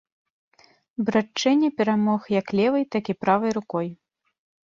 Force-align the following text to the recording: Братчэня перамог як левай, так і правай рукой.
Братчэня 1.09 1.69
перамог 1.81 2.21
як 2.39 2.47
левай, 2.59 2.83
так 2.97 3.03
і 3.15 3.17
правай 3.25 3.51
рукой. 3.61 3.87